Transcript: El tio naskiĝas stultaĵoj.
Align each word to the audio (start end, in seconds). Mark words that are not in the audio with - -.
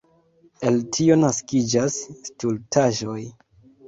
El 0.69 0.77
tio 0.95 1.17
naskiĝas 1.23 1.97
stultaĵoj. 2.29 3.19